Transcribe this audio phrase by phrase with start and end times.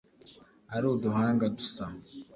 [0.75, 1.85] ari uduhanga dusa